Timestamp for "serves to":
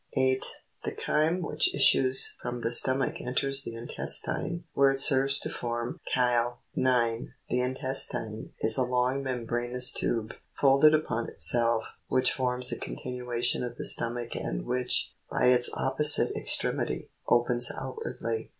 4.99-5.49